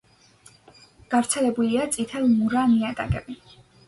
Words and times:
გავრცელებულია 1.11 1.85
წითელ-მურა 1.97 2.63
ნიადაგები. 2.73 3.37